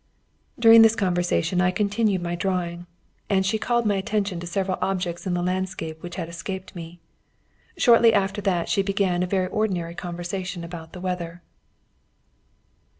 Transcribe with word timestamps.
During 0.57 0.81
this 0.81 0.95
conversation 0.95 1.61
I 1.61 1.69
continued 1.69 2.23
my 2.23 2.33
drawing, 2.33 2.87
and 3.29 3.45
she 3.45 3.59
called 3.59 3.85
my 3.85 3.97
attention 3.97 4.39
to 4.39 4.47
several 4.47 4.79
objects 4.81 5.27
in 5.27 5.35
the 5.35 5.43
landscape 5.43 6.01
which 6.01 6.15
had 6.15 6.27
escaped 6.27 6.75
me. 6.75 6.99
Shortly 7.77 8.11
after 8.11 8.41
that 8.41 8.67
she 8.67 8.81
began 8.81 9.21
a 9.21 9.27
very 9.27 9.45
ordinary 9.45 9.93
conversation 9.93 10.63
about 10.63 10.93
the 10.93 10.99
weather. 11.01 11.43